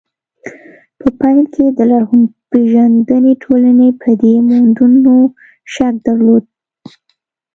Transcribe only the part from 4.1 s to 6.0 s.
دې موندنو شک